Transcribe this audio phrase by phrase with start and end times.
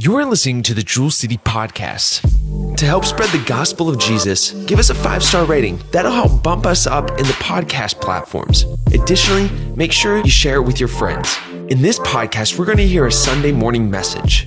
[0.00, 2.76] You're listening to the Jewel City Podcast.
[2.76, 5.80] To help spread the gospel of Jesus, give us a five star rating.
[5.90, 8.64] That'll help bump us up in the podcast platforms.
[8.94, 11.36] Additionally, make sure you share it with your friends.
[11.68, 14.44] In this podcast, we're going to hear a Sunday morning message.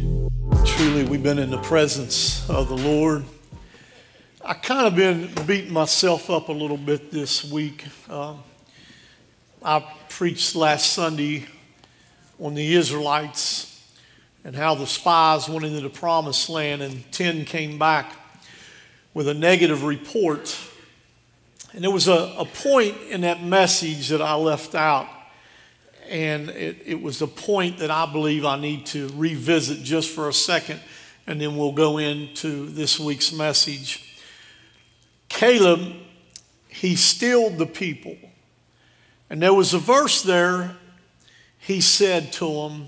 [0.64, 3.26] Truly, we've been in the presence of the Lord.
[4.46, 7.88] I kind of been beating myself up a little bit this week.
[8.10, 8.36] Uh,
[9.62, 11.46] I preached last Sunday
[12.40, 13.71] on the Israelites
[14.44, 18.16] and how the spies went into the promised land and 10 came back
[19.14, 20.58] with a negative report.
[21.74, 25.08] And there was a, a point in that message that I left out.
[26.10, 30.28] And it, it was a point that I believe I need to revisit just for
[30.28, 30.82] a second,
[31.26, 34.20] and then we'll go into this week's message.
[35.30, 35.94] Caleb,
[36.68, 38.18] he stilled the people.
[39.30, 40.76] And there was a verse there,
[41.60, 42.88] he said to them,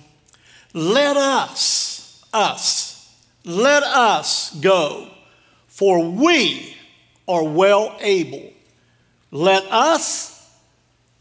[0.74, 5.08] let us, us, let us go,
[5.68, 6.76] for we
[7.28, 8.52] are well able.
[9.32, 10.34] Let us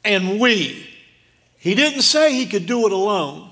[0.04, 0.88] and we.
[1.58, 3.50] He didn't say he could do it alone.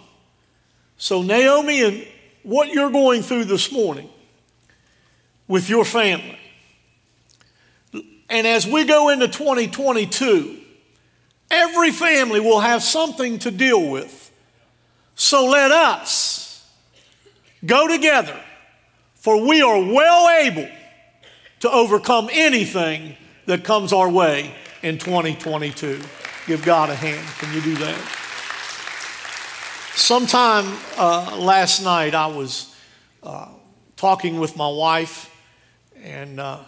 [0.96, 2.06] So, Naomi, and
[2.42, 4.10] what you're going through this morning
[5.46, 6.38] with your family,
[8.28, 10.58] and as we go into 2022,
[11.50, 14.19] every family will have something to deal with.
[15.20, 16.66] So let us
[17.66, 18.40] go together,
[19.16, 20.66] for we are well able
[21.60, 26.00] to overcome anything that comes our way in 2022.
[26.46, 27.22] Give God a hand.
[27.38, 27.98] Can you do that?
[29.94, 32.74] Sometime uh, last night, I was
[33.22, 33.48] uh,
[33.96, 35.30] talking with my wife,
[36.02, 36.60] and uh,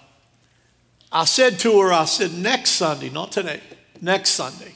[1.11, 3.63] I said to her, I said, next Sunday, not today,
[4.03, 4.75] next Sunday,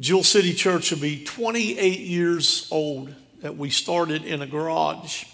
[0.00, 5.24] Jewel City Church will be 28 years old that we started in a garage.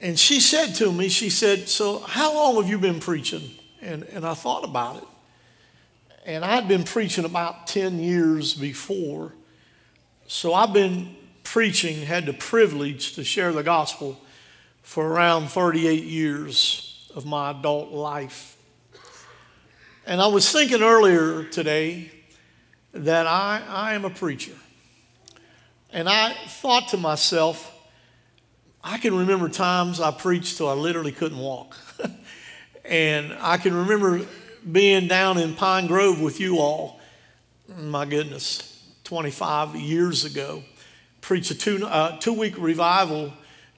[0.00, 3.50] And she said to me, she said, So, how long have you been preaching?
[3.80, 5.08] And, and I thought about it.
[6.26, 9.34] And I'd been preaching about 10 years before.
[10.26, 14.20] So, I've been preaching, had the privilege to share the gospel
[14.82, 18.56] for around 38 years of my adult life.
[20.06, 22.10] And I was thinking earlier today
[22.92, 24.54] that I, I am a preacher.
[25.92, 27.74] And I thought to myself,
[28.82, 31.76] I can remember times I preached till I literally couldn't walk.
[32.84, 34.26] and I can remember
[34.70, 37.00] being down in Pine Grove with you all,
[37.76, 40.62] my goodness, 25 years ago,
[41.20, 43.32] preach a two, uh, two week revival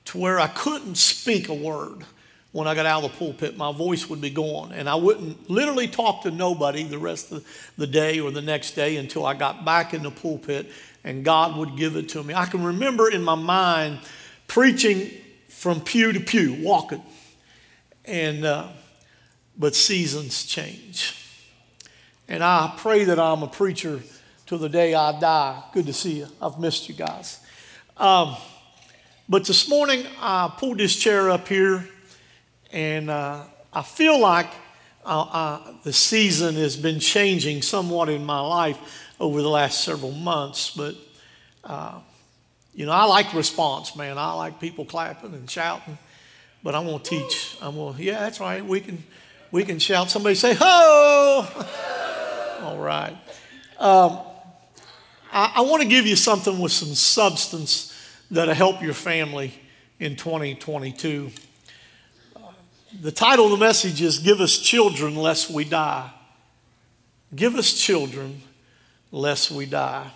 [0.07, 2.05] to where I couldn't speak a word
[2.53, 4.73] when I got out of the pulpit, my voice would be gone.
[4.73, 7.47] And I wouldn't literally talk to nobody the rest of
[7.79, 10.71] the day or the next day until I got back in the pulpit
[11.05, 12.35] and God would give it to me.
[12.35, 14.01] I can remember in my mind
[14.49, 15.11] preaching
[15.49, 17.03] from pew to pew, walking.
[18.05, 18.69] And, uh,
[19.57, 21.17] but seasons change.
[22.27, 24.01] And I pray that I'm a preacher
[24.47, 25.63] till the day I die.
[25.73, 26.27] Good to see you.
[26.43, 27.41] I've missed you guys.
[27.97, 28.37] Um,
[29.29, 31.89] but this morning, I pulled this chair up here
[32.73, 34.51] and uh, I feel like
[35.05, 38.79] uh, uh, the season has been changing somewhat in my life
[39.19, 40.71] over the last several months.
[40.71, 40.95] But,
[41.65, 42.01] uh,
[42.75, 44.19] you know, I like response, man.
[44.19, 45.99] I like people clapping and shouting.
[46.63, 47.57] But I'm going to teach.
[47.61, 48.65] I'm going to, yeah, that's right.
[48.65, 49.03] We can,
[49.51, 50.11] we can shout.
[50.11, 51.47] Somebody say, ho!
[52.63, 53.17] All right.
[53.79, 54.19] Um,
[55.33, 57.97] I, I want to give you something with some substance
[58.31, 59.55] that'll help your family
[59.99, 61.31] in 2022.
[62.99, 66.11] The title of the message is Give Us Children Lest We Die.
[67.35, 68.43] Give us children
[69.13, 70.11] lest we die.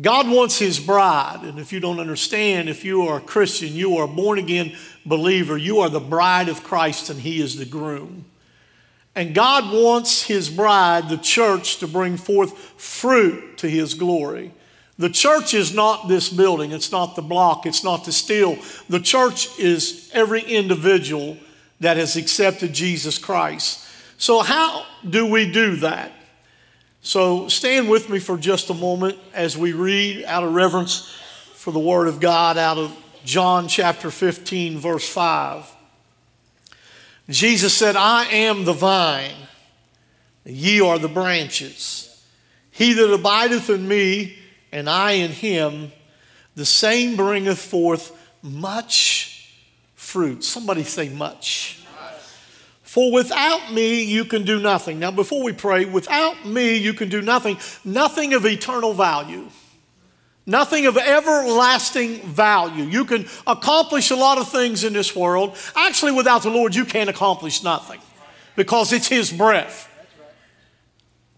[0.00, 3.98] God wants His bride, and if you don't understand, if you are a Christian, you
[3.98, 7.64] are a born again believer, you are the bride of Christ and He is the
[7.64, 8.24] groom.
[9.14, 14.52] And God wants His bride, the church, to bring forth fruit to His glory.
[14.98, 18.58] The church is not this building, it's not the block, it's not the steel.
[18.88, 21.36] The church is every individual
[21.82, 23.84] that has accepted Jesus Christ.
[24.16, 26.12] So, how do we do that?
[27.00, 31.12] So, stand with me for just a moment as we read out of reverence
[31.54, 35.68] for the Word of God out of John chapter 15, verse 5.
[37.28, 39.34] Jesus said, I am the vine,
[40.44, 42.08] ye are the branches.
[42.70, 44.38] He that abideth in me,
[44.70, 45.90] and I in him,
[46.54, 49.31] the same bringeth forth much
[50.12, 50.44] fruit.
[50.44, 51.78] Somebody say much.
[52.82, 54.98] For without me, you can do nothing.
[54.98, 59.48] Now, before we pray, without me, you can do nothing, nothing of eternal value.
[60.44, 62.84] Nothing of everlasting value.
[62.84, 65.56] You can accomplish a lot of things in this world.
[65.74, 68.00] Actually, without the Lord, you can't accomplish nothing
[68.56, 69.88] because it's His breath.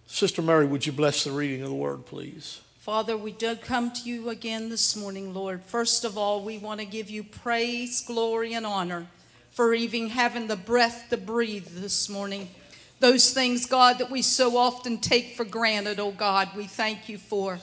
[0.06, 2.63] Sister Mary, would you bless the reading of the word, please?
[2.84, 5.64] Father, we do come to you again this morning, Lord.
[5.64, 9.06] First of all, we want to give you praise, glory, and honor
[9.52, 12.46] for even having the breath to breathe this morning.
[13.00, 17.16] Those things, God, that we so often take for granted, oh God, we thank you
[17.16, 17.58] for.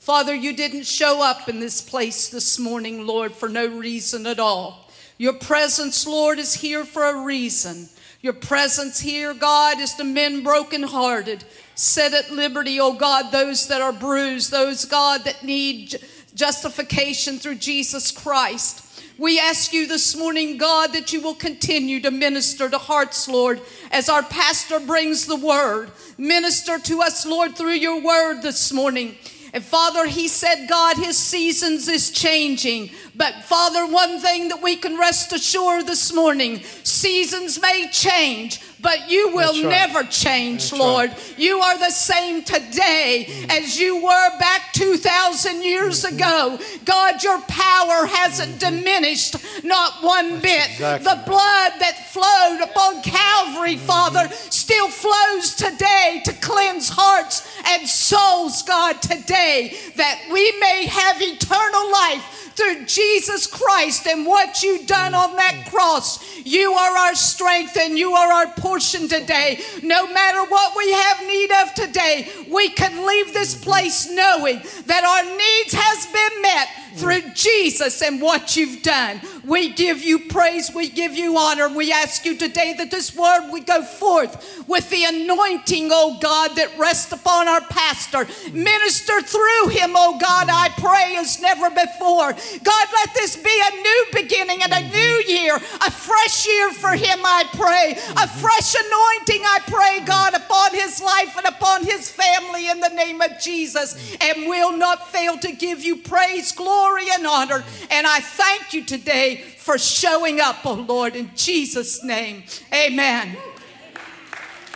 [0.00, 4.38] Father, you didn't show up in this place this morning, Lord, for no reason at
[4.38, 4.90] all.
[5.16, 7.88] Your presence, Lord, is here for a reason.
[8.20, 11.44] Your presence here, God, is to men brokenhearted.
[11.78, 15.94] Set at liberty, oh God, those that are bruised, those, God, that need
[16.34, 19.00] justification through Jesus Christ.
[19.16, 23.60] We ask you this morning, God, that you will continue to minister to hearts, Lord,
[23.92, 25.92] as our pastor brings the word.
[26.18, 29.14] Minister to us, Lord, through your word this morning.
[29.52, 32.90] And Father, he said, God, his seasons is changing.
[33.14, 39.10] But Father, one thing that we can rest assured this morning seasons may change, but
[39.10, 39.70] you will right.
[39.70, 41.10] never change, That's Lord.
[41.10, 41.38] Right.
[41.38, 43.50] You are the same today mm.
[43.50, 46.16] as you were back 2,000 years mm-hmm.
[46.16, 46.58] ago.
[46.84, 48.76] God, your power hasn't mm-hmm.
[48.76, 50.70] diminished, not one bit.
[50.70, 51.04] Exactly.
[51.04, 53.86] The blood that flowed upon Calvary, mm-hmm.
[53.86, 61.20] Father, still flows today to cleanse hearts and souls, God, today, that we may have
[61.20, 65.70] eternal life through Jesus Christ and what you've done on that mm.
[65.70, 66.36] cross.
[66.38, 69.60] You are our strength and you are our portion today.
[69.82, 73.70] No matter what we have need of today, we can leave this mm-hmm.
[73.70, 76.96] place knowing that our needs has been met mm.
[76.96, 79.20] through Jesus and what you've done.
[79.44, 81.68] We give you praise, we give you honor.
[81.68, 86.56] We ask you today that this word would go forth with the anointing, oh God,
[86.56, 88.24] that rests upon our pastor.
[88.24, 88.52] Mm.
[88.52, 92.34] Minister through him, oh God, I pray as never before.
[92.62, 94.92] God, let this be a new beginning and a mm-hmm.
[94.92, 97.92] new year, a fresh year for him, I pray.
[97.92, 98.40] A mm-hmm.
[98.40, 103.20] fresh anointing, I pray, God, upon his life and upon his family in the name
[103.20, 103.94] of Jesus.
[103.94, 104.38] Mm-hmm.
[104.38, 107.64] And we'll not fail to give you praise, glory, and honor.
[107.90, 112.44] And I thank you today for showing up, oh Lord, in Jesus' name.
[112.72, 113.36] Amen.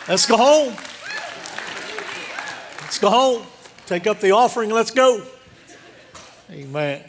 [0.08, 0.74] Let's go home.
[2.80, 3.46] Let's go home.
[3.86, 4.70] Take up the offering.
[4.70, 5.22] Let's go.
[6.50, 7.02] Amen.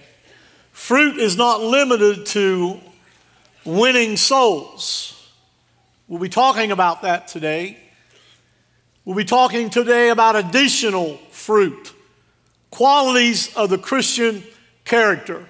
[0.74, 2.80] Fruit is not limited to
[3.64, 5.32] winning souls.
[6.10, 7.78] We'll be talking about that today.
[9.06, 11.94] We'll be talking today about additional fruit,
[12.72, 14.44] qualities of the Christian
[14.84, 15.48] character.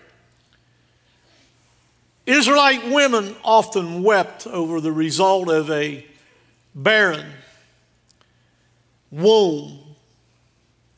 [2.25, 6.05] Israelite women often wept over the result of a
[6.75, 7.25] barren
[9.09, 9.79] womb,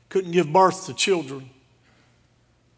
[0.09, 1.49] couldn't give birth to children.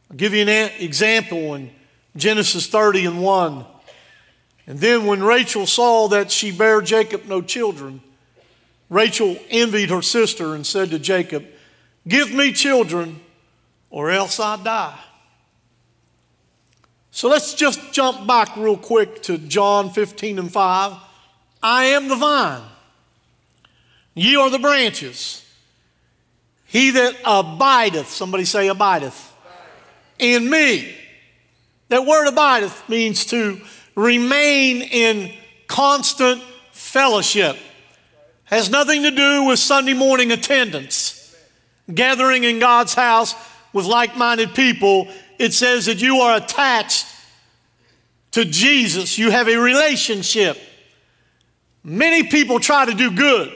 [0.09, 1.71] I'll give you an example in
[2.15, 3.65] Genesis 30 and 1.
[4.67, 8.01] And then when Rachel saw that she bare Jacob no children,
[8.89, 11.45] Rachel envied her sister and said to Jacob,
[12.07, 13.19] Give me children,
[13.89, 14.99] or else I die.
[17.11, 20.93] So let's just jump back real quick to John 15 and 5.
[21.63, 22.61] I am the vine,
[24.13, 25.43] ye are the branches.
[26.65, 29.33] He that abideth, somebody say abideth,
[30.19, 30.93] in me.
[31.89, 33.61] That word abideth means to
[33.95, 35.33] remain in
[35.67, 37.57] constant fellowship.
[38.45, 41.35] Has nothing to do with Sunday morning attendance,
[41.93, 43.35] gathering in God's house
[43.73, 45.07] with like minded people
[45.39, 47.05] it says that you are attached
[48.31, 50.57] to Jesus, you have a relationship.
[51.83, 53.51] Many people try to do good,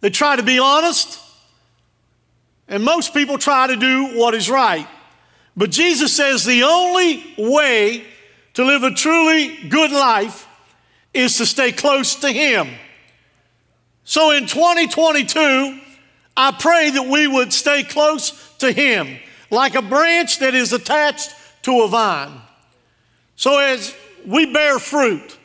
[0.00, 1.20] they try to be honest,
[2.68, 4.86] and most people try to do what is right.
[5.56, 8.04] But Jesus says the only way
[8.54, 10.48] to live a truly good life
[11.12, 12.68] is to stay close to Him.
[14.04, 15.78] So in 2022,
[16.36, 19.18] I pray that we would stay close to Him
[19.50, 22.32] like a branch that is attached to a vine.
[23.36, 23.94] So as
[24.26, 25.38] we bear fruit,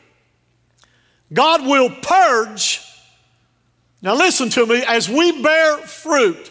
[1.32, 2.80] God will purge.
[4.00, 6.50] Now, listen to me, as we bear fruit,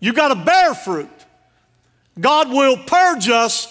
[0.00, 1.08] you got to bear fruit.
[2.20, 3.68] God will purge us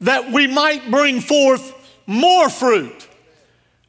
[0.00, 1.74] that we might bring forth
[2.06, 3.08] more fruit.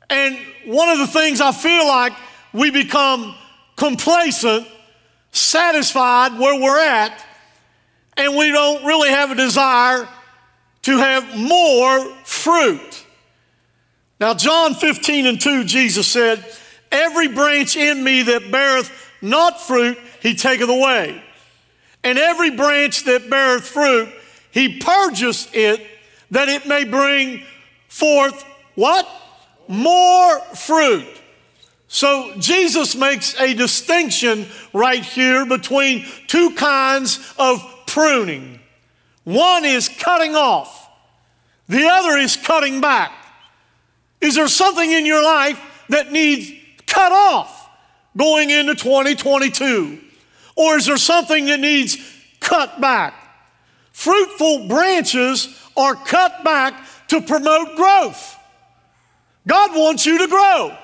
[0.10, 2.14] And one of the things I feel like
[2.54, 3.34] we become
[3.78, 4.68] complacent,
[5.32, 7.26] satisfied where we're at,
[8.18, 10.08] and we don't really have a desire
[10.84, 13.06] to have more fruit.
[14.20, 16.46] Now, John 15 and 2, Jesus said,
[16.92, 21.24] Every branch in me that beareth not fruit, he taketh away.
[22.04, 24.10] And every branch that beareth fruit,
[24.52, 25.86] he purges it
[26.32, 27.44] that it may bring
[27.88, 28.44] forth
[28.76, 29.08] what?
[29.68, 31.08] More fruit.
[31.88, 38.60] So Jesus makes a distinction right here between two kinds of pruning.
[39.26, 40.90] One is cutting off,
[41.68, 43.12] the other is cutting back.
[44.20, 46.52] Is there something in your life that needs
[46.88, 47.70] cut off
[48.16, 50.00] going into 2022?
[50.62, 51.98] Or is there something that needs
[52.40, 53.16] cut back?
[53.94, 58.38] Fruitful branches are cut back to promote growth.
[59.48, 60.78] God wants you to grow.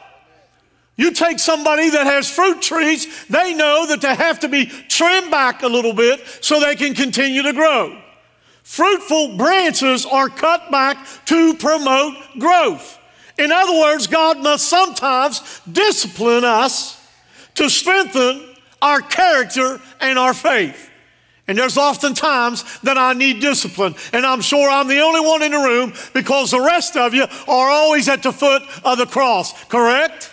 [0.96, 5.30] You take somebody that has fruit trees, they know that they have to be trimmed
[5.30, 8.02] back a little bit so they can continue to grow.
[8.64, 12.98] Fruitful branches are cut back to promote growth.
[13.38, 17.00] In other words, God must sometimes discipline us
[17.54, 18.47] to strengthen
[18.82, 20.92] our character and our faith.
[21.48, 23.96] And there's often times that I need discipline.
[24.12, 27.24] And I'm sure I'm the only one in the room because the rest of you
[27.24, 30.32] are always at the foot of the cross, correct?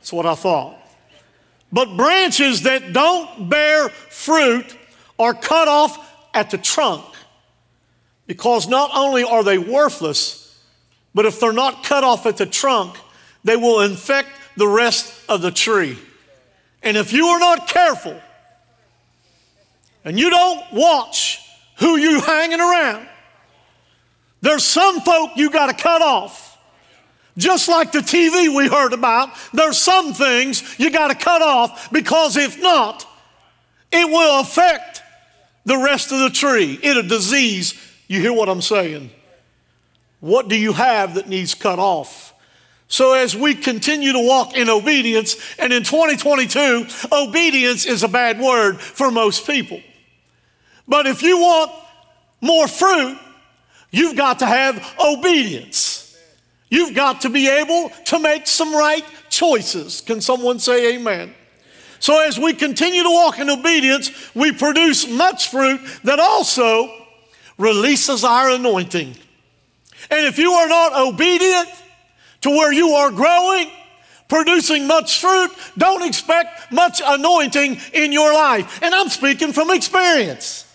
[0.00, 0.76] That's what I thought.
[1.72, 4.76] But branches that don't bear fruit
[5.18, 5.96] are cut off
[6.34, 7.04] at the trunk
[8.26, 10.60] because not only are they worthless,
[11.14, 12.96] but if they're not cut off at the trunk,
[13.44, 15.98] they will infect the rest of the tree.
[16.82, 18.20] And if you are not careful
[20.04, 21.40] and you don't watch
[21.78, 23.08] who you hanging around,
[24.40, 26.58] there's some folk you got to cut off.
[27.38, 31.90] Just like the TV we heard about, there's some things you got to cut off
[31.90, 33.06] because if not,
[33.90, 35.02] it will affect
[35.64, 36.78] the rest of the tree.
[36.82, 37.74] It'll disease.
[38.08, 39.10] You hear what I'm saying?
[40.20, 42.31] What do you have that needs cut off?
[42.92, 48.38] So, as we continue to walk in obedience, and in 2022, obedience is a bad
[48.38, 49.80] word for most people.
[50.86, 51.72] But if you want
[52.42, 53.18] more fruit,
[53.92, 56.18] you've got to have obedience.
[56.68, 60.02] You've got to be able to make some right choices.
[60.02, 61.32] Can someone say amen?
[61.98, 66.94] So, as we continue to walk in obedience, we produce much fruit that also
[67.56, 69.16] releases our anointing.
[70.10, 71.70] And if you are not obedient,
[72.42, 73.70] to where you are growing,
[74.28, 78.80] producing much fruit, don't expect much anointing in your life.
[78.82, 80.66] And I'm speaking from experience.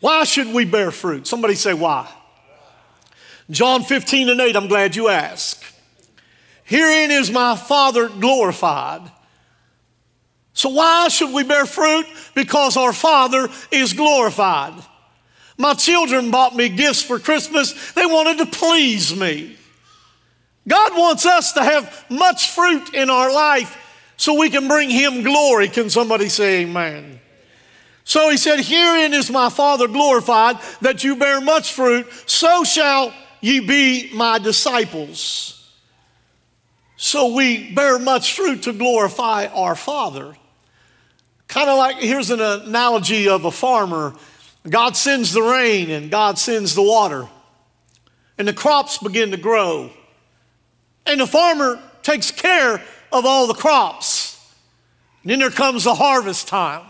[0.00, 1.26] Why should we bear fruit?
[1.26, 2.08] Somebody say, why?
[3.50, 5.64] John 15 and 8, I'm glad you asked.
[6.64, 9.10] Herein is my Father glorified.
[10.52, 12.04] So, why should we bear fruit?
[12.34, 14.74] Because our Father is glorified.
[15.56, 17.92] My children bought me gifts for Christmas.
[17.92, 19.56] They wanted to please me.
[20.68, 23.76] God wants us to have much fruit in our life
[24.16, 25.68] so we can bring Him glory.
[25.68, 27.20] Can somebody say amen?
[28.04, 33.12] So he said, Herein is my Father glorified, that you bear much fruit, so shall
[33.40, 35.54] ye be my disciples.
[36.96, 40.34] So we bear much fruit to glorify our Father.
[41.48, 44.14] Kind of like here's an analogy of a farmer
[44.68, 47.28] God sends the rain and God sends the water,
[48.36, 49.90] and the crops begin to grow.
[51.08, 54.54] And the farmer takes care of all the crops.
[55.22, 56.84] And then there comes the harvest time.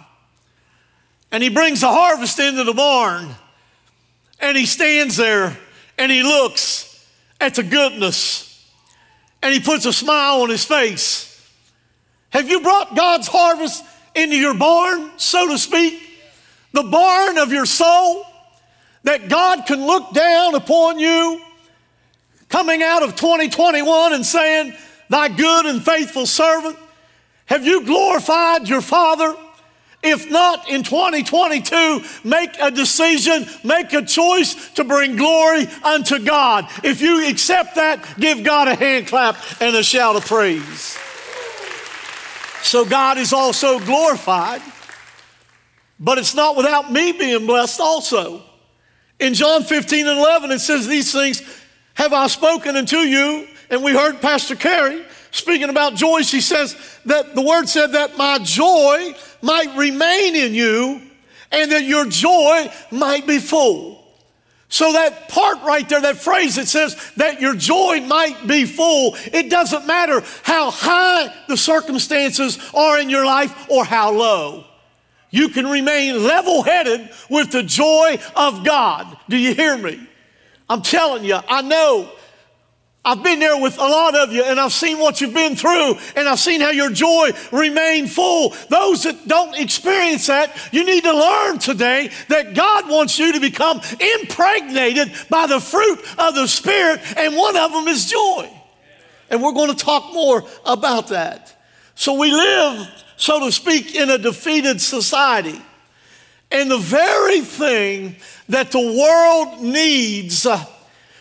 [1.31, 3.29] And he brings the harvest into the barn.
[4.41, 5.57] And he stands there
[5.97, 7.07] and he looks
[7.41, 8.45] at the goodness.
[9.41, 11.27] And he puts a smile on his face.
[12.31, 13.85] Have you brought God's harvest
[14.15, 16.03] into your barn, so to speak?
[16.73, 18.25] The barn of your soul?
[19.05, 21.41] That God can look down upon you
[22.49, 24.75] coming out of 2021 and saying,
[25.09, 26.77] Thy good and faithful servant?
[27.47, 29.35] Have you glorified your Father?
[30.03, 36.69] If not in 2022, make a decision, make a choice to bring glory unto God.
[36.85, 40.97] If you accept that, give God a hand clap and a shout of praise.
[42.63, 44.63] So God is also glorified,
[45.99, 48.43] but it's not without me being blessed also.
[49.19, 51.43] In John 15 and 11, it says, These things
[51.99, 53.49] have I spoken unto you?
[53.71, 56.23] And we heard Pastor Carey speaking about joy.
[56.23, 56.77] She says
[57.07, 61.03] that the word said that my joy might remain in you
[61.51, 63.99] and that your joy might be full.
[64.69, 69.17] So that part right there, that phrase that says that your joy might be full,
[69.33, 74.65] it doesn't matter how high the circumstances are in your life or how low.
[75.31, 79.17] You can remain level headed with the joy of God.
[79.29, 80.08] Do you hear me?
[80.69, 82.11] I'm telling you, I know.
[83.05, 85.95] I've been there with a lot of you and I've seen what you've been through
[86.15, 88.55] and I've seen how your joy remained full.
[88.69, 93.41] Those that don't experience that, you need to learn today that God wants you to
[93.41, 93.81] become
[94.21, 98.51] impregnated by the fruit of the Spirit, and one of them is joy.
[99.31, 101.57] And we're going to talk more about that.
[101.95, 105.63] So we live, so to speak, in a defeated society.
[106.51, 108.17] And the very thing
[108.49, 110.65] that the world needs uh,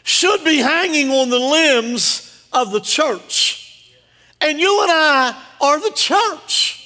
[0.03, 3.93] should be hanging on the limbs of the church.
[4.39, 6.77] And you and I are the church.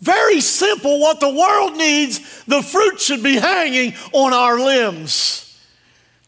[0.00, 1.00] Very simple.
[1.00, 5.44] What the world needs, the fruit should be hanging on our limbs.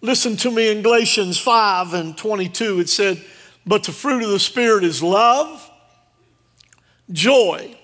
[0.00, 2.80] Listen to me in Galatians 5 and 22.
[2.80, 3.22] It said,
[3.66, 5.68] But the fruit of the Spirit is love,
[7.10, 7.76] joy,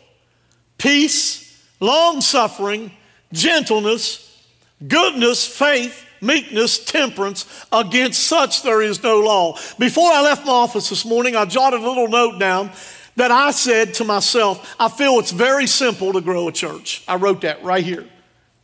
[0.79, 2.93] peace, long suffering,
[3.33, 4.32] gentleness,
[4.87, 7.47] goodness, faith, meekness, temperance.
[7.73, 9.59] Against such there is no law.
[9.79, 12.71] Before I left my office this morning, I jotted a little note down
[13.17, 17.05] that I said to myself, I feel it's very simple to grow a church.
[17.07, 18.07] I wrote that right here.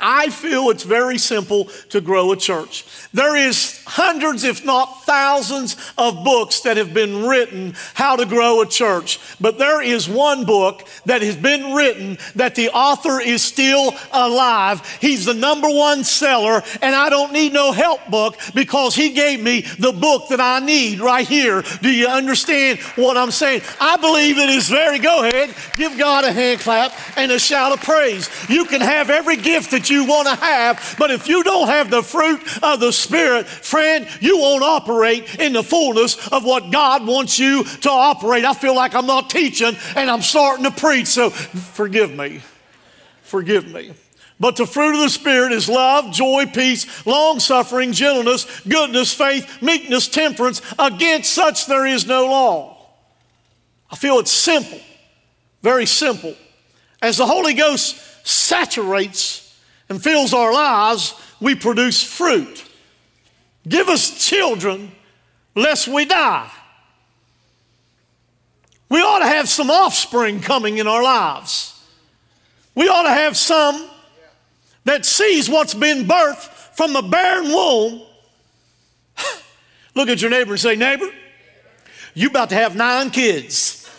[0.01, 2.85] I feel it's very simple to grow a church.
[3.13, 8.61] There is hundreds, if not thousands, of books that have been written how to grow
[8.61, 9.19] a church.
[9.41, 14.87] But there is one book that has been written that the author is still alive.
[15.01, 19.43] He's the number one seller, and I don't need no help book because he gave
[19.43, 21.65] me the book that I need right here.
[21.83, 23.63] Do you understand what I'm saying?
[23.81, 27.73] I believe it is very, go ahead, give God a hand clap and a shout
[27.73, 28.31] of praise.
[28.49, 31.91] You can have every gift that you want to have, but if you don't have
[31.91, 37.07] the fruit of the Spirit, friend, you won't operate in the fullness of what God
[37.07, 38.45] wants you to operate.
[38.45, 42.43] I feel like I'm not teaching and I'm starting to preach, so forgive me.
[43.23, 43.93] Forgive me.
[44.41, 49.61] But the fruit of the Spirit is love, joy, peace, long suffering, gentleness, goodness, faith,
[49.61, 50.63] meekness, temperance.
[50.79, 52.77] Against such there is no law.
[53.91, 54.81] I feel it's simple,
[55.63, 56.37] very simple.
[57.03, 59.48] As the Holy Ghost saturates
[59.89, 62.65] and fills our lives, we produce fruit.
[63.67, 64.93] Give us children,
[65.55, 66.51] lest we die.
[68.89, 71.75] We ought to have some offspring coming in our lives.
[72.75, 73.89] We ought to have some
[74.85, 78.03] that sees what's been birthed from the barren womb.
[79.95, 81.11] Look at your neighbor and say, Neighbor,
[82.15, 83.91] you about to have nine kids.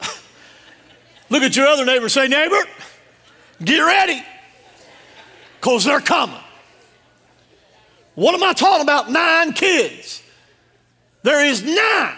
[1.30, 2.60] Look at your other neighbor and say, Neighbor,
[3.62, 4.22] Get ready,
[5.56, 6.40] because they're coming.
[8.14, 9.10] What am I talking about?
[9.10, 10.22] Nine kids.
[11.22, 12.16] There is nine.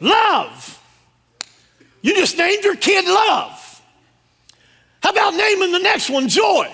[0.00, 0.80] Love.
[2.02, 3.82] You just named your kid love.
[5.02, 6.72] How about naming the next one joy?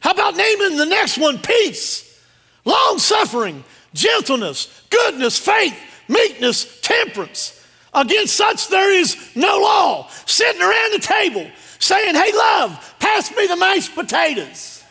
[0.00, 2.20] How about naming the next one peace,
[2.64, 3.62] long suffering,
[3.94, 5.76] gentleness, goodness, faith,
[6.08, 7.61] meekness, temperance?
[7.94, 10.08] Against such there is no law.
[10.26, 14.82] Sitting around the table saying, Hey, love, pass me the mashed potatoes.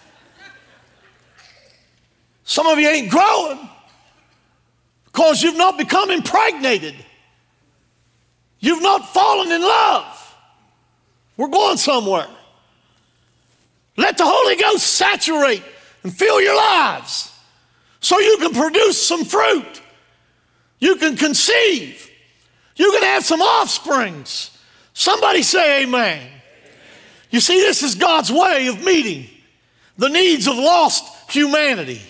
[2.44, 3.70] Some of you ain't growing
[5.06, 6.96] because you've not become impregnated.
[8.60, 10.36] You've not fallen in love.
[11.38, 12.28] We're going somewhere.
[13.98, 15.64] Let the Holy Ghost saturate
[16.04, 17.34] and fill your lives
[18.00, 19.82] so you can produce some fruit.
[20.80, 22.11] You can conceive.
[22.82, 24.58] You can have some offsprings.
[24.94, 26.28] Somebody say amen.
[27.30, 29.30] You see, this is God's way of meeting
[30.00, 32.02] the needs of lost humanity.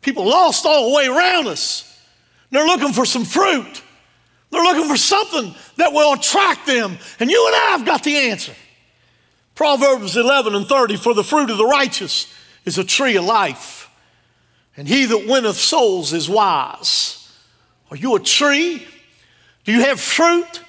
[0.00, 2.04] People lost all the way around us.
[2.50, 3.80] They're looking for some fruit.
[4.50, 6.98] They're looking for something that will attract them.
[7.20, 8.54] And you and I have got the answer.
[9.54, 12.26] Proverbs 11 and 30 For the fruit of the righteous
[12.64, 13.88] is a tree of life,
[14.76, 17.32] and he that winneth souls is wise.
[17.92, 18.84] Are you a tree?
[19.64, 20.62] Do you have fruit?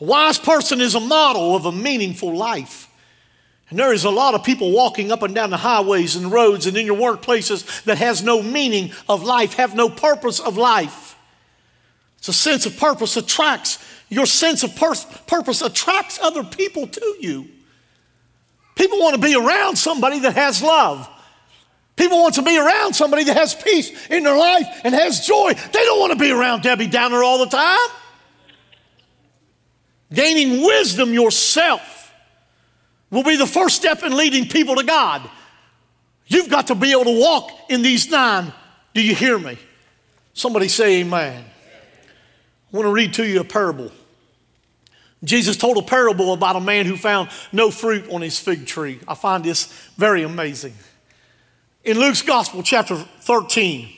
[0.00, 2.88] A wise person is a model of a meaningful life.
[3.70, 6.66] And there is a lot of people walking up and down the highways and roads
[6.66, 11.16] and in your workplaces that has no meaning of life, have no purpose of life.
[12.18, 13.78] It's a sense of purpose attracts,
[14.10, 14.94] your sense of pur-
[15.26, 17.48] purpose attracts other people to you.
[18.74, 21.08] People want to be around somebody that has love.
[21.96, 25.52] People want to be around somebody that has peace in their life and has joy.
[25.54, 27.78] They don't want to be around Debbie Downer all the time.
[30.12, 32.12] Gaining wisdom yourself
[33.10, 35.22] will be the first step in leading people to God.
[36.26, 38.52] You've got to be able to walk in these nine.
[38.94, 39.58] Do you hear me?
[40.34, 41.44] Somebody say amen.
[42.72, 43.90] I want to read to you a parable.
[45.24, 48.98] Jesus told a parable about a man who found no fruit on his fig tree.
[49.06, 50.74] I find this very amazing.
[51.84, 53.88] In Luke's Gospel, chapter 13,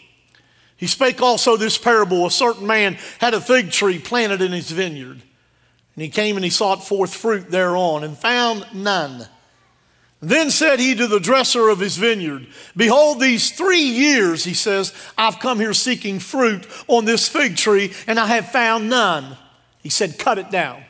[0.76, 2.26] he spake also this parable.
[2.26, 5.22] A certain man had a fig tree planted in his vineyard.
[5.94, 9.26] And he came and he sought forth fruit thereon and found none.
[10.20, 14.94] Then said he to the dresser of his vineyard, Behold, these three years, he says,
[15.18, 19.36] I've come here seeking fruit on this fig tree, and I have found none.
[19.82, 20.82] He said, Cut it down.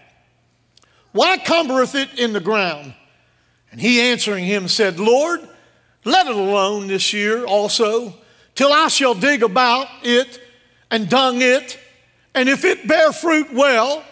[1.12, 2.95] Why cumbereth it in the ground?
[3.73, 5.40] And he answering him said, Lord,
[6.05, 8.14] let it alone this year also,
[8.55, 10.40] till I shall dig about it
[10.90, 11.79] and dung it,
[12.37, 14.05] and if it bear fruit, well,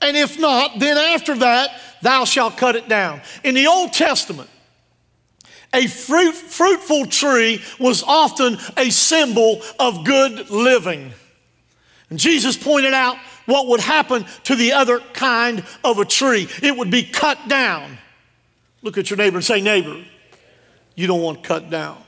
[0.00, 1.70] and if not, then after that
[2.02, 3.20] thou shalt cut it down.
[3.44, 4.48] In the Old Testament,
[5.74, 11.12] a fruit, fruitful tree was often a symbol of good living.
[12.10, 16.48] And Jesus pointed out what would happen to the other kind of a tree.
[16.62, 17.98] It would be cut down.
[18.82, 20.02] Look at your neighbor and say, Neighbor,
[20.94, 22.02] you don't want cut down.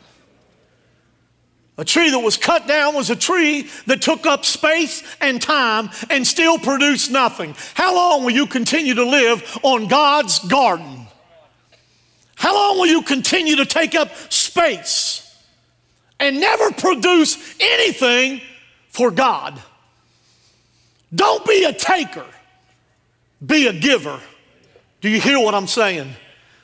[1.81, 5.89] A tree that was cut down was a tree that took up space and time
[6.11, 7.55] and still produced nothing.
[7.73, 11.07] How long will you continue to live on God's garden?
[12.35, 15.35] How long will you continue to take up space
[16.19, 18.43] and never produce anything
[18.91, 19.59] for God?
[21.15, 22.27] Don't be a taker,
[23.45, 24.21] be a giver.
[25.01, 26.11] Do you hear what I'm saying?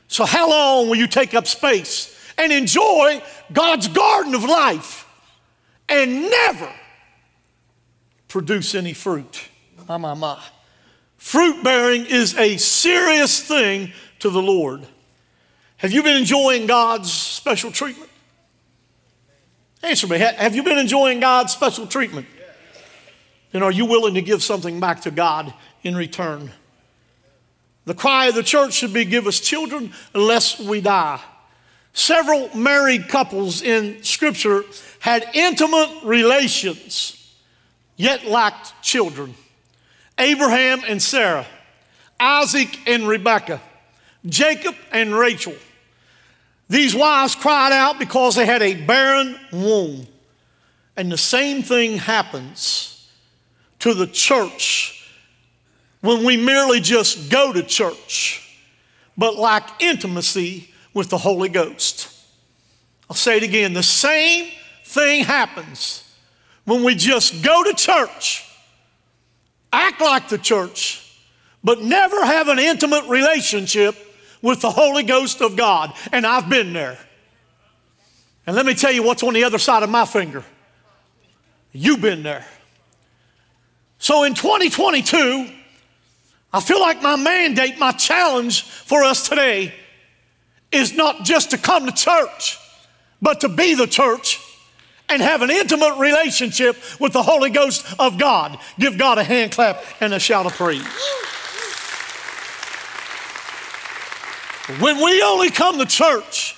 [0.08, 5.04] So, how long will you take up space and enjoy God's garden of life
[5.88, 6.72] and never
[8.28, 9.48] produce any fruit?
[9.88, 10.42] My, my, my.
[11.16, 14.86] Fruit bearing is a serious thing to the Lord.
[15.78, 18.10] Have you been enjoying God's special treatment?
[19.82, 20.18] Answer me.
[20.18, 22.26] Have you been enjoying God's special treatment?
[23.52, 26.50] And are you willing to give something back to God in return?
[27.84, 31.20] The cry of the church should be give us children lest we die.
[31.96, 34.64] Several married couples in Scripture
[35.00, 37.34] had intimate relations,
[37.96, 39.34] yet lacked children.
[40.18, 41.46] Abraham and Sarah,
[42.20, 43.62] Isaac and Rebekah,
[44.26, 45.54] Jacob and Rachel.
[46.68, 50.06] These wives cried out because they had a barren womb.
[50.98, 53.10] And the same thing happens
[53.78, 55.08] to the church
[56.02, 58.54] when we merely just go to church,
[59.16, 62.08] but lack intimacy with the Holy Ghost.
[63.10, 64.50] I'll say it again the same
[64.82, 66.02] thing happens
[66.64, 68.50] when we just go to church,
[69.70, 71.20] act like the church,
[71.62, 73.94] but never have an intimate relationship
[74.40, 75.92] with the Holy Ghost of God.
[76.12, 76.98] And I've been there.
[78.46, 80.44] And let me tell you what's on the other side of my finger.
[81.72, 82.46] You've been there.
[83.98, 85.50] So in 2022,
[86.54, 89.74] I feel like my mandate, my challenge for us today
[90.72, 92.58] is not just to come to church,
[93.22, 94.40] but to be the church
[95.08, 98.58] and have an intimate relationship with the Holy Ghost of God.
[98.78, 100.82] Give God a hand clap and a shout of praise.
[104.80, 106.56] When we only come to church,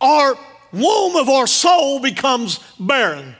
[0.00, 0.36] our
[0.72, 3.36] womb of our soul becomes barren.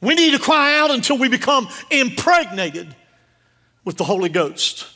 [0.00, 2.94] We need to cry out until we become impregnated
[3.84, 4.86] with the Holy Ghost.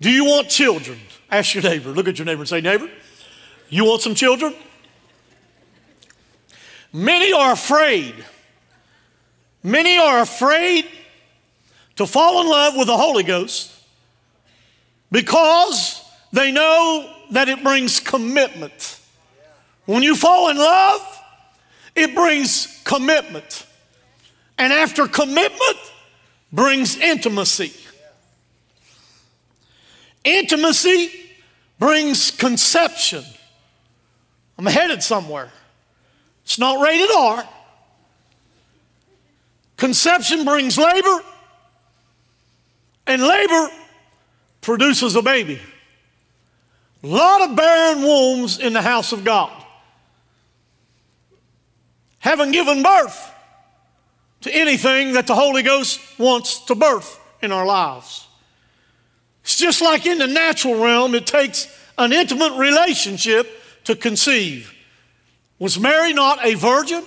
[0.00, 0.98] Do you want children?
[1.30, 1.90] Ask your neighbor.
[1.90, 2.90] Look at your neighbor and say, Neighbor,
[3.68, 4.54] you want some children?
[6.92, 8.14] Many are afraid.
[9.62, 10.86] Many are afraid
[11.96, 13.72] to fall in love with the Holy Ghost
[15.12, 18.98] because they know that it brings commitment.
[19.84, 21.22] When you fall in love,
[21.94, 23.66] it brings commitment.
[24.58, 25.78] And after commitment
[26.52, 27.72] brings intimacy.
[30.24, 31.10] Intimacy
[31.78, 33.24] brings conception.
[34.58, 35.50] I'm headed somewhere.
[36.44, 37.48] It's not rated R.
[39.76, 41.20] Conception brings labor,
[43.06, 43.70] and labor
[44.60, 45.58] produces a baby.
[47.02, 49.50] A lot of barren wombs in the house of God.
[52.18, 53.32] Haven't given birth
[54.42, 58.26] to anything that the Holy Ghost wants to birth in our lives.
[59.42, 61.66] It's just like in the natural realm, it takes
[61.98, 63.48] an intimate relationship
[63.84, 64.72] to conceive.
[65.58, 67.04] Was Mary not a virgin?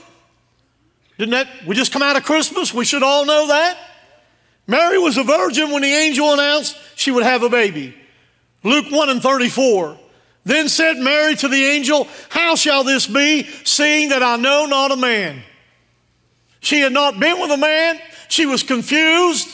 [1.18, 3.78] Didn't that, we just come out of Christmas, we should all know that.
[4.66, 7.96] Mary was a virgin when the angel announced she would have a baby.
[8.64, 9.98] Luke 1 and 34.
[10.46, 14.92] Then said Mary to the angel, How shall this be, seeing that I know not
[14.92, 15.42] a man?
[16.60, 18.00] She had not been with a man.
[18.30, 19.50] She was confused.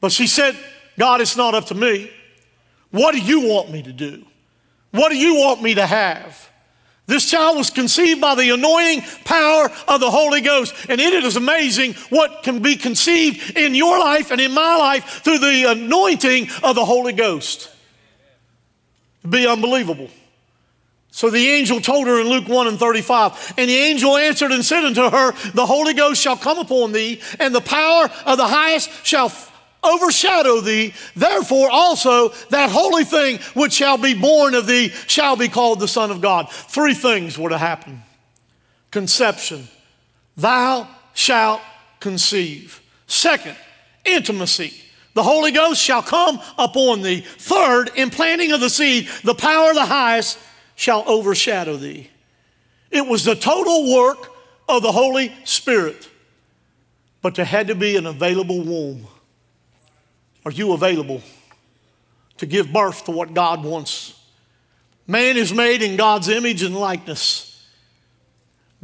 [0.00, 0.56] But she said,
[0.98, 2.10] God, it's not up to me.
[2.90, 4.24] What do you want me to do?
[4.90, 6.50] What do you want me to have?
[7.06, 10.74] This child was conceived by the anointing power of the Holy Ghost.
[10.88, 15.22] And it is amazing what can be conceived in your life and in my life
[15.24, 17.70] through the anointing of the Holy Ghost.
[19.20, 20.10] It'd be unbelievable.
[21.10, 24.64] So the angel told her in Luke 1 and 35, and the angel answered and
[24.64, 28.46] said unto her, The Holy Ghost shall come upon thee, and the power of the
[28.46, 29.28] highest shall
[29.82, 30.94] overshadow thee.
[31.14, 35.88] Therefore, also that holy thing which shall be born of thee shall be called the
[35.88, 36.50] Son of God.
[36.50, 38.02] Three things were to happen
[38.90, 39.66] conception,
[40.36, 41.60] thou shalt
[41.98, 42.80] conceive.
[43.06, 43.56] Second,
[44.04, 44.74] intimacy.
[45.14, 47.20] The Holy Ghost shall come upon thee.
[47.20, 50.38] Third, implanting of the seed, the power of the highest
[50.74, 52.08] shall overshadow thee.
[52.90, 54.28] It was the total work
[54.68, 56.08] of the Holy Spirit,
[57.20, 59.06] but there had to be an available womb.
[60.44, 61.22] Are you available
[62.38, 64.18] to give birth to what God wants?
[65.06, 67.66] Man is made in God's image and likeness.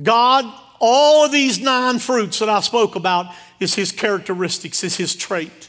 [0.01, 0.45] God,
[0.81, 5.69] all of these nine fruits that I spoke about is his characteristics, is his trait.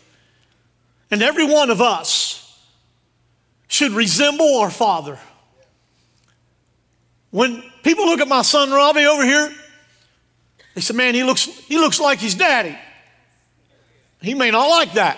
[1.12, 2.60] And every one of us
[3.68, 5.20] should resemble our Father.
[7.32, 9.52] When people look at my son Robbie over here,
[10.76, 12.78] they say, Man, he looks, he looks like his daddy.
[14.22, 15.18] He may not like that.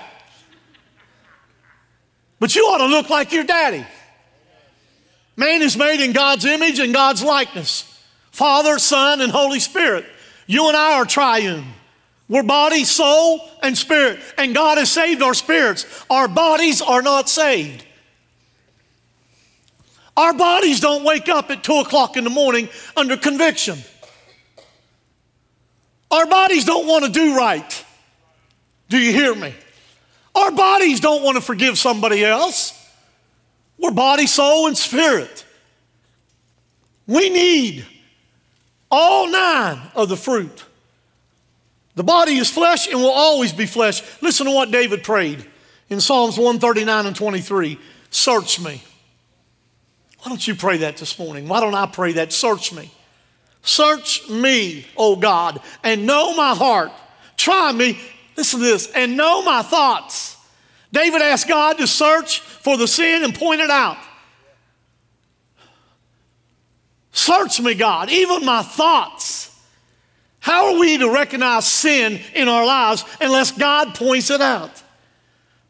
[2.42, 3.86] But you ought to look like your daddy.
[5.38, 7.88] Man is made in God's image and God's likeness
[8.32, 10.06] Father, Son, and Holy Spirit.
[10.48, 11.66] You and I are triune.
[12.28, 14.20] We're body, soul, and spirit.
[14.40, 15.86] And God has saved our spirits.
[16.10, 17.86] Our bodies are not saved.
[20.18, 23.78] Our bodies don't wake up at 2 o'clock in the morning under conviction.
[26.10, 27.86] Our bodies don't want to do right.
[28.90, 29.54] Do you hear me?
[30.36, 32.78] Our bodies don't want to forgive somebody else.
[33.78, 35.46] We're body, soul, and spirit.
[37.08, 37.86] We need
[38.90, 40.66] all nine of the fruit.
[41.96, 44.02] The body is flesh and will always be flesh.
[44.22, 45.46] Listen to what David prayed
[45.90, 47.80] in Psalms 139 and 23
[48.14, 48.82] Search me.
[50.20, 51.48] Why don't you pray that this morning?
[51.48, 52.32] Why don't I pray that?
[52.34, 52.92] Search me.
[53.64, 56.92] Search me, O God, and know my heart.
[57.38, 58.00] Try me
[58.36, 60.38] Listen to this, and know my thoughts.
[60.92, 63.98] David asked God to search for the sin and point it out.
[67.12, 69.50] Search me, God, even my thoughts.
[70.40, 74.82] How are we to recognize sin in our lives unless God points it out?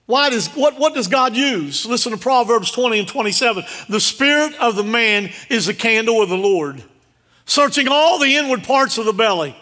[0.06, 1.86] Why does, what, what does God use?
[1.86, 3.64] Listen to Proverbs 20 and 27.
[3.90, 6.84] The spirit of the man is the candle of the Lord,
[7.46, 9.56] searching all the inward parts of the belly.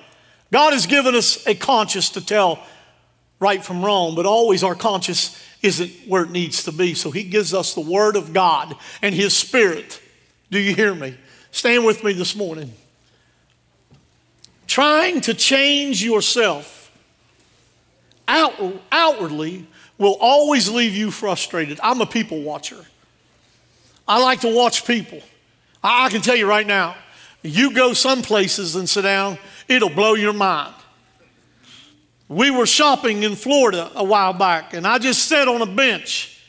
[0.52, 2.64] God has given us a conscience to tell
[3.40, 6.94] right from wrong, but always our conscience isn't where it needs to be.
[6.94, 10.02] So he gives us the Word of God and His Spirit.
[10.52, 11.18] Do you hear me?
[11.52, 12.74] Stand with me this morning.
[14.68, 16.92] Trying to change yourself
[18.28, 18.54] out,
[18.92, 21.80] outwardly will always leave you frustrated.
[21.82, 22.86] I'm a people watcher.
[24.08, 25.22] I like to watch people.
[25.84, 26.96] I, I can tell you right now,
[27.42, 30.76] you go some places and sit down, it'll blow your mind.
[32.30, 36.40] We were shopping in Florida a while back, and I just sat on a bench.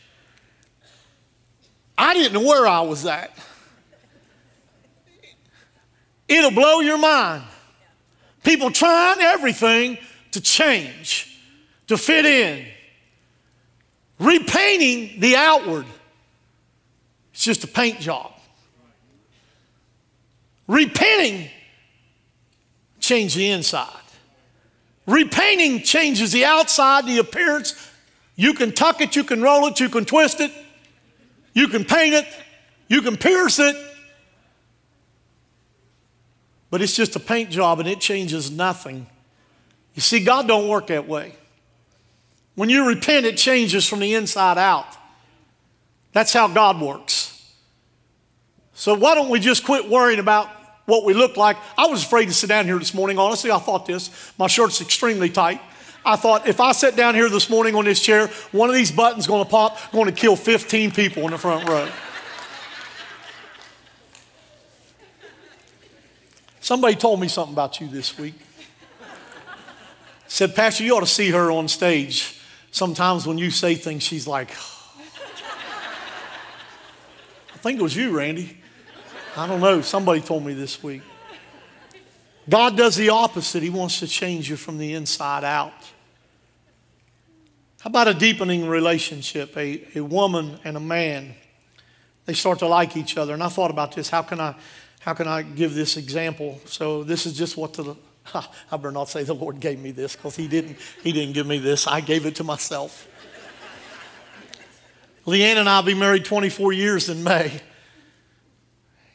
[1.96, 3.36] I didn't know where I was at.
[6.28, 7.42] It'll blow your mind.
[8.44, 9.98] People trying everything
[10.32, 11.40] to change,
[11.88, 12.66] to fit in,
[14.18, 15.86] repainting the outward.
[17.32, 18.32] It's just a paint job.
[20.68, 21.48] Repenting,
[23.00, 23.99] change the inside.
[25.10, 27.74] Repainting changes the outside, the appearance.
[28.36, 30.52] You can tuck it, you can roll it, you can twist it,
[31.52, 32.26] you can paint it,
[32.86, 33.74] you can pierce it.
[36.70, 39.08] But it's just a paint job and it changes nothing.
[39.94, 41.34] You see, God don't work that way.
[42.54, 44.86] When you repent, it changes from the inside out.
[46.12, 47.52] That's how God works.
[48.74, 50.48] So why don't we just quit worrying about
[50.90, 51.56] what we look like.
[51.78, 53.18] I was afraid to sit down here this morning.
[53.18, 54.10] Honestly, I thought this.
[54.36, 55.60] My shirt's extremely tight.
[56.04, 58.90] I thought if I sat down here this morning on this chair, one of these
[58.90, 61.88] buttons going to pop, going to kill 15 people in the front row.
[66.60, 68.34] Somebody told me something about you this week.
[70.28, 72.40] Said, Pastor, you ought to see her on stage.
[72.70, 74.50] Sometimes when you say things, she's like,
[77.52, 78.56] I think it was you, Randy.
[79.36, 79.80] I don't know.
[79.80, 81.02] Somebody told me this week.
[82.48, 83.62] God does the opposite.
[83.62, 85.72] He wants to change you from the inside out.
[87.80, 89.56] How about a deepening relationship?
[89.56, 91.34] A, a woman and a man,
[92.26, 93.32] they start to like each other.
[93.32, 94.10] And I thought about this.
[94.10, 94.54] How can I,
[95.00, 96.60] how can I give this example?
[96.66, 97.96] So this is just what the
[98.34, 100.76] I better not say the Lord gave me this because He didn't.
[101.02, 101.86] He didn't give me this.
[101.86, 103.06] I gave it to myself.
[105.26, 107.60] Leanne and I'll be married 24 years in May,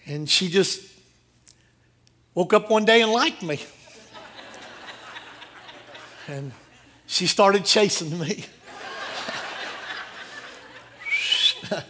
[0.06, 0.82] and she just
[2.34, 3.60] woke up one day and liked me,
[6.28, 6.52] and
[7.08, 8.46] she started chasing me.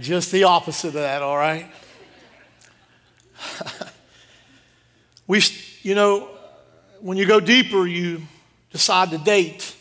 [0.00, 1.70] just the opposite of that, all right?
[5.26, 5.42] we,
[5.82, 6.28] you know,
[7.00, 8.22] when you go deeper, you
[8.70, 9.74] decide to date,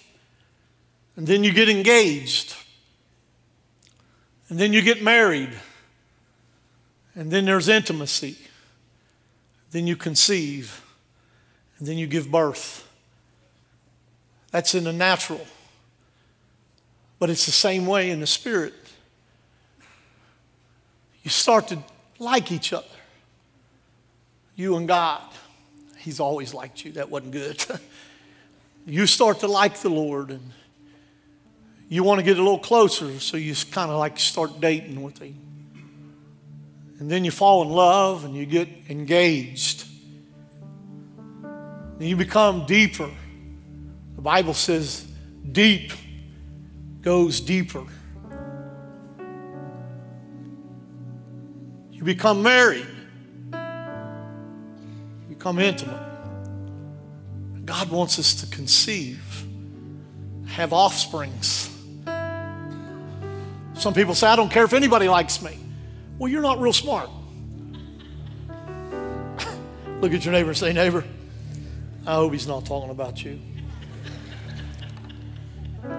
[1.15, 2.55] and then you get engaged,
[4.49, 5.51] and then you get married,
[7.15, 8.37] and then there's intimacy,
[9.71, 10.83] then you conceive,
[11.77, 12.87] and then you give birth.
[14.51, 15.45] That's in the natural.
[17.19, 18.73] But it's the same way in the spirit.
[21.23, 21.79] You start to
[22.17, 22.85] like each other
[24.59, 25.21] you and God.
[25.99, 26.91] He's always liked you.
[26.91, 27.65] That wasn't good.
[28.85, 30.51] you start to like the Lord and
[31.87, 35.19] you want to get a little closer, so you kind of like start dating with
[35.19, 35.48] Him.
[36.99, 39.85] And then you fall in love and you get engaged.
[41.43, 43.09] And you become deeper.
[44.15, 45.07] The Bible says
[45.49, 45.93] deep
[47.01, 47.85] goes deeper.
[51.91, 52.87] You become married
[53.53, 56.01] You become intimate.
[57.65, 59.45] God wants us to conceive,
[60.47, 61.69] have offsprings.
[63.73, 65.57] Some people say, I don't care if anybody likes me.
[66.19, 67.09] Well, you're not real smart.
[70.01, 71.05] Look at your neighbor and say, Neighbor,
[72.05, 73.39] I hope he's not talking about you.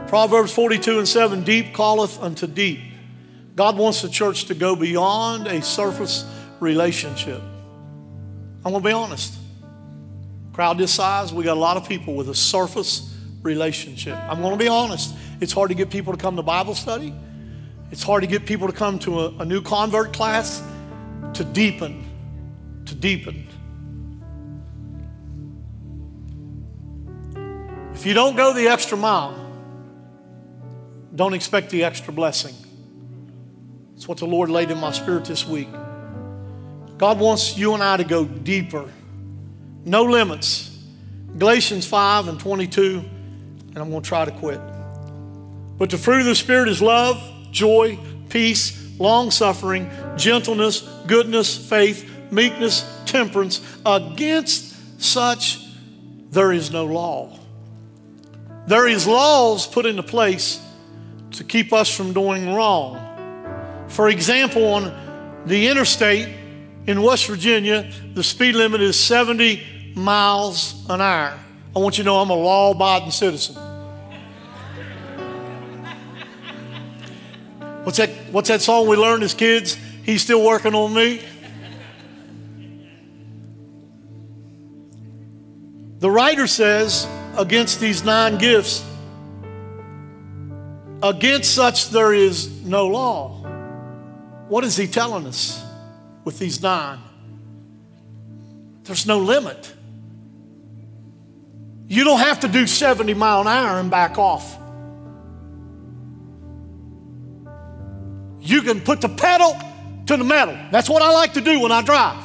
[0.08, 2.80] Proverbs 42 and 7 Deep calleth unto deep.
[3.56, 6.24] God wants the church to go beyond a surface
[6.60, 7.40] relationship.
[8.64, 9.34] I'm going to be honest.
[10.52, 14.16] Crowd this size, we got a lot of people with a surface relationship.
[14.28, 15.14] I'm going to be honest.
[15.40, 17.14] It's hard to get people to come to Bible study.
[17.90, 20.62] It's hard to get people to come to a, a new convert class
[21.34, 22.04] to deepen,
[22.86, 23.46] to deepen.
[27.94, 29.36] If you don't go the extra mile,
[31.14, 32.54] don't expect the extra blessing.
[33.94, 35.68] It's what the Lord laid in my spirit this week.
[36.96, 38.90] God wants you and I to go deeper.
[39.84, 40.78] No limits.
[41.36, 42.98] Galatians 5 and 22,
[43.68, 44.60] and I'm going to try to quit.
[45.78, 47.18] But the fruit of the Spirit is love,
[47.50, 53.60] joy, peace, long suffering, gentleness, goodness, faith, meekness, temperance.
[53.84, 55.66] Against such
[56.30, 57.38] there is no law.
[58.66, 60.60] There is laws put into place
[61.32, 63.86] to keep us from doing wrong.
[63.88, 66.28] For example, on the interstate,
[66.86, 71.38] in West Virginia, the speed limit is 70 miles an hour.
[71.74, 73.56] I want you to know I'm a law abiding citizen.
[77.84, 79.76] What's that, what's that song we learned as kids?
[80.04, 81.22] He's still working on me.
[85.98, 88.84] The writer says, against these nine gifts,
[91.02, 93.36] against such there is no law.
[94.48, 95.64] What is he telling us?
[96.24, 96.98] with these nine.
[98.84, 99.74] There's no limit.
[101.88, 104.56] You don't have to do 70 mile an hour and back off.
[108.40, 109.56] You can put the pedal
[110.06, 110.56] to the metal.
[110.70, 112.22] That's what I like to do when I drive.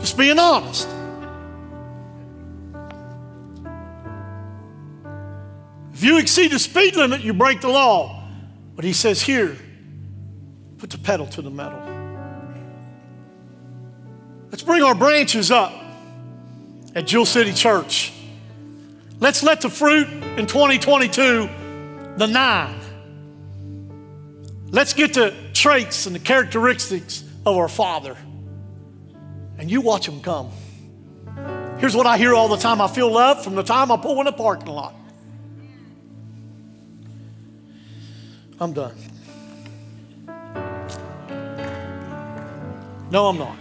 [0.00, 0.88] Just being honest.
[5.92, 8.24] If you exceed the speed limit, you break the law.
[8.74, 9.56] But he says here,
[10.78, 11.80] put the pedal to the metal.
[14.50, 15.72] Let's bring our branches up
[16.94, 18.12] at Jewel City Church.
[19.20, 21.48] Let's let the fruit in 2022,
[22.16, 22.78] the nine,
[24.74, 28.16] let's get the traits and the characteristics of our Father.
[29.56, 30.50] And you watch them come.
[31.78, 34.18] Here's what I hear all the time I feel love from the time I pull
[34.18, 34.94] in the parking lot.
[38.60, 38.96] I'm done.
[43.12, 43.56] No, I'm not.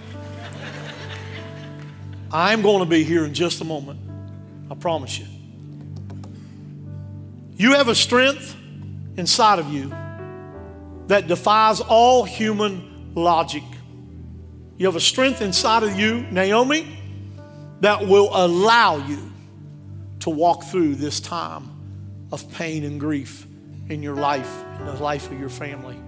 [2.31, 3.99] I'm going to be here in just a moment.
[4.71, 5.27] I promise you.
[7.55, 8.55] You have a strength
[9.15, 9.93] inside of you
[11.07, 13.63] that defies all human logic.
[14.77, 16.97] You have a strength inside of you, Naomi,
[17.81, 19.31] that will allow you
[20.21, 21.69] to walk through this time
[22.31, 23.45] of pain and grief
[23.89, 25.99] in your life, in the life of your family,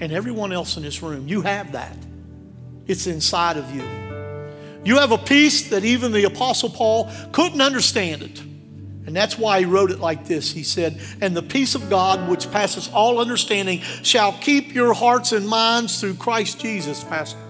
[0.00, 1.28] and everyone else in this room.
[1.28, 1.96] You have that.
[2.86, 3.82] it's inside of you.
[4.84, 8.42] You have a peace that even the Apostle Paul couldn't understand it.
[9.08, 10.52] And that's why he wrote it like this.
[10.52, 15.32] He said, And the peace of God, which passes all understanding, shall keep your hearts
[15.32, 17.40] and minds through Christ Jesus, Pastor.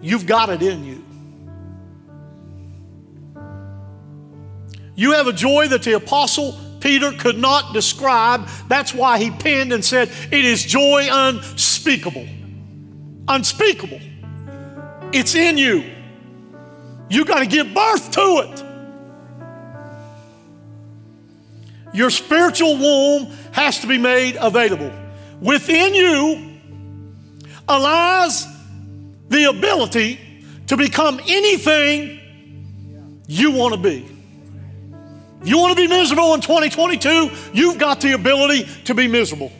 [0.00, 1.04] You've got it in you.
[4.94, 8.46] You have a joy that the Apostle Peter could not describe.
[8.68, 12.28] That's why he penned and said, It is joy unspeakable.
[13.26, 14.00] Unspeakable.
[15.12, 15.82] It's in you.
[17.08, 18.69] You got to give birth to it.
[21.92, 24.92] Your spiritual womb has to be made available.
[25.40, 26.58] Within you
[27.68, 28.46] lies
[29.28, 30.20] the ability
[30.66, 32.20] to become anything
[33.26, 34.06] you want to be.
[35.42, 39.50] You want to be miserable in 2022, you've got the ability to be miserable.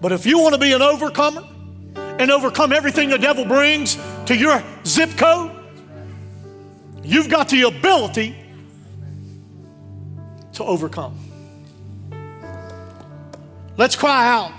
[0.00, 1.46] But if you want to be an overcomer
[1.94, 5.52] and overcome everything the devil brings to your zip code,
[7.04, 8.36] you've got the ability
[10.62, 11.18] to overcome.
[13.76, 14.52] Let's cry out.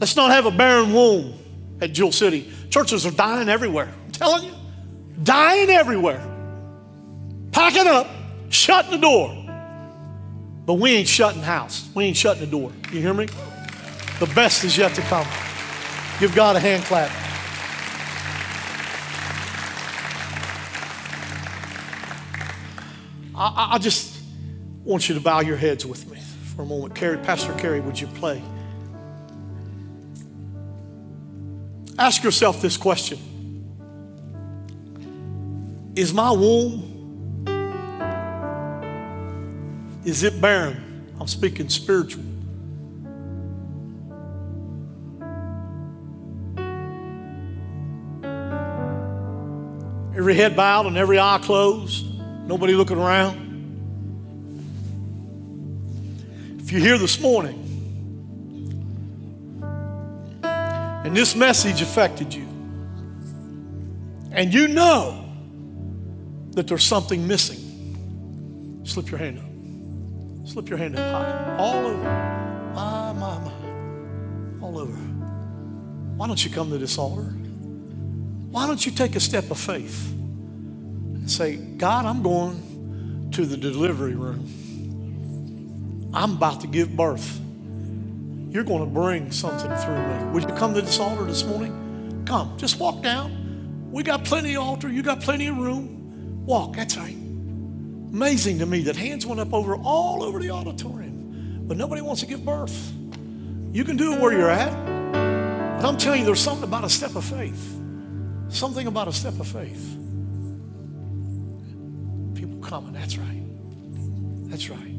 [0.00, 1.34] Let's not have a barren womb
[1.80, 2.52] at Jewel City.
[2.70, 3.92] Churches are dying everywhere.
[4.06, 4.52] I'm telling you,
[5.22, 6.22] dying everywhere.
[7.52, 8.08] Packing up,
[8.50, 9.40] shutting the door.
[10.66, 11.88] But we ain't shutting house.
[11.94, 12.72] We ain't shutting the door.
[12.90, 13.26] You hear me?
[14.18, 15.26] The best is yet to come.
[16.18, 17.10] Give God a hand clap.
[23.36, 24.13] I, I just
[24.84, 26.18] want you to bow your heads with me
[26.54, 26.94] for a moment.
[26.94, 28.42] Carrie, Pastor Carey, would you play?
[31.98, 33.18] Ask yourself this question
[35.96, 36.90] Is my womb,
[40.04, 40.80] is it barren?
[41.18, 42.24] I'm speaking spiritual.
[50.16, 52.06] Every head bowed and every eye closed,
[52.46, 53.43] nobody looking around.
[56.74, 57.60] You're here this morning
[60.42, 62.48] and this message affected you,
[64.32, 65.24] and you know
[66.50, 70.48] that there's something missing, slip your hand up.
[70.48, 71.56] Slip your hand up high.
[71.58, 72.02] All over.
[72.74, 73.52] My, my, my.
[74.60, 74.92] All over.
[76.16, 77.22] Why don't you come to this altar?
[78.50, 83.56] Why don't you take a step of faith and say, God, I'm going to the
[83.56, 84.63] delivery room.
[86.14, 87.40] I'm about to give birth.
[88.50, 90.32] You're going to bring something through me.
[90.32, 92.24] Would you come to this altar this morning?
[92.24, 93.90] Come, just walk down.
[93.90, 94.88] We got plenty of altar.
[94.88, 96.46] You got plenty of room.
[96.46, 97.16] Walk, that's right.
[97.16, 102.20] Amazing to me that hands went up over all over the auditorium, but nobody wants
[102.20, 102.92] to give birth.
[103.72, 104.72] You can do it where you're at,
[105.80, 107.76] but I'm telling you, there's something about a step of faith.
[108.50, 109.98] Something about a step of faith.
[112.36, 113.42] People coming, that's right.
[114.48, 114.93] That's right.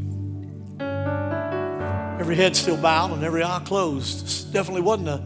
[0.79, 4.25] Every head still bowed and every eye closed.
[4.25, 5.23] This definitely wasn't a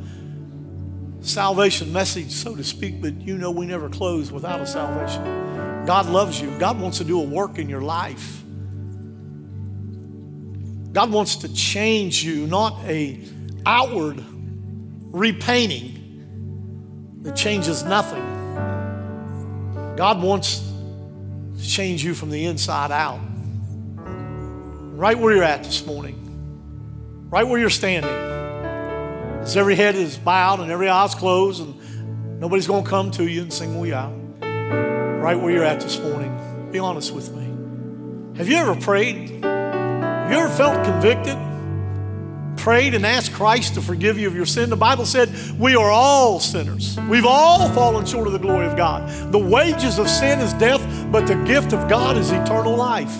[1.21, 5.85] salvation message, so to speak, but you know we never close without a salvation.
[5.85, 6.49] God loves you.
[6.59, 8.43] God wants to do a work in your life.
[10.91, 13.19] God wants to change you, not a
[13.65, 14.23] outward
[15.11, 15.95] repainting
[17.21, 18.25] that changes nothing.
[19.95, 20.63] God wants
[21.57, 23.19] to change you from the inside out.
[24.99, 30.59] Right where you're at this morning, right where you're standing, as every head is bowed
[30.59, 34.11] and every eye's closed, and nobody's going to come to you and sing we out.
[34.41, 38.37] Right where you're at this morning, be honest with me.
[38.39, 39.41] Have you ever prayed?
[39.41, 41.37] Have you ever felt convicted?
[42.57, 44.69] prayed and asked Christ to forgive you of your sin.
[44.69, 46.99] The Bible said we are all sinners.
[47.07, 49.31] We've all fallen short of the glory of God.
[49.31, 53.15] The wages of sin is death, but the gift of God is eternal life.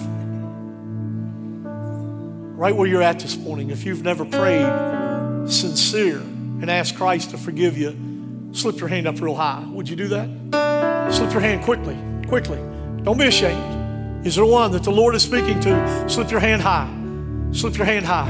[2.59, 7.37] Right where you're at this morning, if you've never prayed sincere and asked Christ to
[7.37, 9.65] forgive you, slip your hand up real high.
[9.69, 11.13] Would you do that?
[11.13, 11.97] Slip your hand quickly,
[12.27, 12.57] quickly.
[13.03, 14.27] Don't be ashamed.
[14.27, 16.09] Is there one that the Lord is speaking to?
[16.09, 16.93] Slip your hand high.
[17.53, 18.27] Slip your hand high.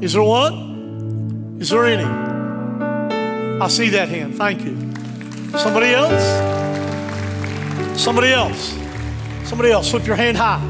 [0.00, 1.58] Is there one?
[1.60, 2.04] Is there any?
[3.62, 4.38] I see that hand.
[4.38, 4.74] Thank you.
[5.58, 6.22] Somebody else?
[8.00, 8.74] Somebody else?
[9.44, 9.90] Somebody else.
[9.90, 10.69] Slip your hand high.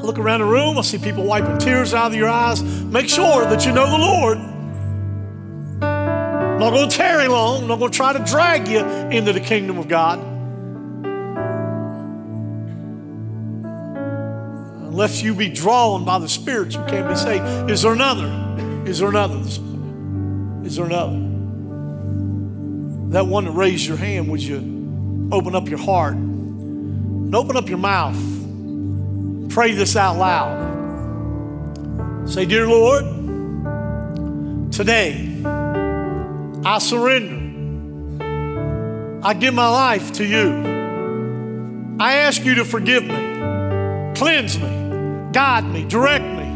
[0.00, 0.78] I look around the room.
[0.78, 2.62] I see people wiping tears out of your eyes.
[2.62, 4.38] Make sure that you know the Lord.
[5.82, 7.62] I'm not going to tarry long.
[7.62, 10.18] I'm not going to try to drag you into the kingdom of God.
[14.88, 17.70] Unless you be drawn by the Spirit, you can't be saved.
[17.70, 18.26] Is there another?
[18.86, 19.38] Is there another?
[20.66, 21.18] Is there another?
[23.10, 27.68] That one that raised your hand, would you open up your heart and open up
[27.68, 28.39] your mouth?
[29.50, 30.68] Pray this out loud.
[32.28, 33.04] Say, Dear Lord,
[34.72, 35.42] today
[36.64, 37.38] I surrender.
[39.26, 41.98] I give my life to you.
[41.98, 44.68] I ask you to forgive me, cleanse me,
[45.32, 46.48] guide me, direct me.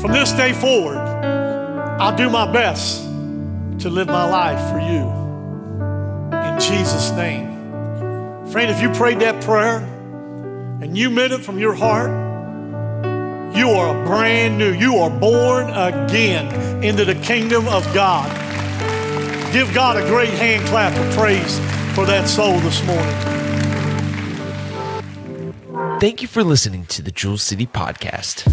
[0.00, 3.02] From this day forward, I'll do my best
[3.80, 5.06] to live my life for you.
[6.38, 7.52] In Jesus' name.
[8.50, 9.91] Friend, if you prayed that prayer
[10.82, 12.10] and you meant it from your heart,
[13.56, 18.28] you are brand new, you are born again into the kingdom of God.
[19.52, 21.58] Give God a great hand clap of praise
[21.94, 23.14] for that soul this morning.
[26.00, 28.48] Thank you for listening to the Jewel City Podcast.